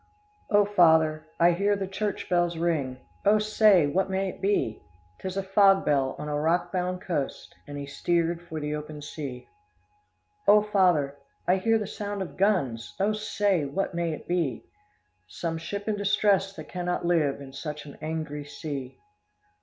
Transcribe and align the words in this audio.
"'O 0.49 0.65
father, 0.65 1.27
I 1.39 1.51
hear 1.51 1.75
the 1.75 1.85
church 1.85 2.27
bells 2.27 2.57
ring, 2.57 2.97
O 3.23 3.37
say, 3.37 3.85
what 3.85 4.09
may 4.09 4.29
it 4.29 4.41
be?' 4.41 4.81
'Tis 5.19 5.37
a 5.37 5.43
fog 5.43 5.85
bell 5.85 6.15
on 6.17 6.27
a 6.27 6.39
rock 6.39 6.71
bound 6.73 7.01
coast,' 7.01 7.53
And 7.67 7.77
he 7.77 7.85
steered 7.85 8.41
for 8.41 8.59
the 8.59 8.73
open 8.73 9.03
sea. 9.03 9.47
'O 10.47 10.63
father, 10.63 11.19
I 11.47 11.57
hear 11.57 11.77
the 11.77 11.85
sound 11.85 12.23
of 12.23 12.35
guns, 12.35 12.95
O 12.99 13.13
say, 13.13 13.65
what 13.65 13.93
may 13.93 14.11
it 14.11 14.27
be?' 14.27 14.65
'Some 15.27 15.59
ship 15.59 15.87
in 15.87 15.97
distress 15.97 16.55
that 16.55 16.63
can 16.67 16.85
not 16.87 17.05
live 17.05 17.39
In 17.39 17.53
such 17.53 17.85
an 17.85 17.95
angry 18.01 18.43
sea. 18.45 18.97